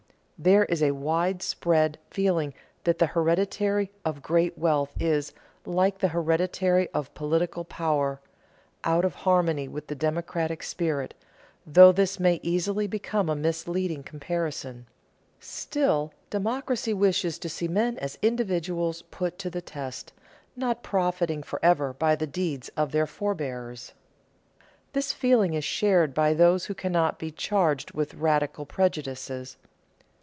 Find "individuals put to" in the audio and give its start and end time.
18.23-19.51